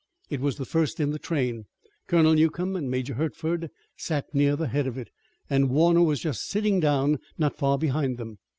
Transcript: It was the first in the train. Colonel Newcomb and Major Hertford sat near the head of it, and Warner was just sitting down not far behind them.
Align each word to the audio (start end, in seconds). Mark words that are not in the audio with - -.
It 0.31 0.39
was 0.39 0.57
the 0.57 0.65
first 0.65 0.99
in 0.99 1.11
the 1.11 1.19
train. 1.19 1.65
Colonel 2.07 2.33
Newcomb 2.33 2.75
and 2.75 2.89
Major 2.89 3.13
Hertford 3.13 3.69
sat 3.95 4.33
near 4.33 4.55
the 4.55 4.67
head 4.67 4.87
of 4.87 4.97
it, 4.97 5.11
and 5.47 5.69
Warner 5.69 6.01
was 6.01 6.19
just 6.19 6.49
sitting 6.49 6.79
down 6.79 7.19
not 7.37 7.55
far 7.59 7.77
behind 7.77 8.17
them. 8.17 8.39